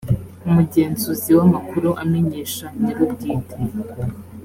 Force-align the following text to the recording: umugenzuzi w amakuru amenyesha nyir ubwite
umugenzuzi 0.47 1.29
w 1.37 1.39
amakuru 1.47 1.89
amenyesha 2.03 2.65
nyir 2.79 2.97
ubwite 3.05 3.57